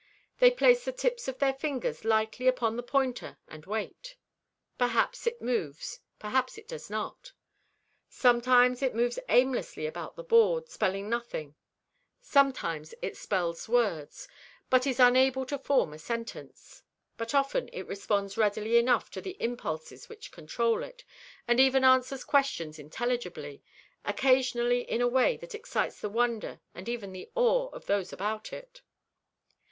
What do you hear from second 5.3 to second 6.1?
moves;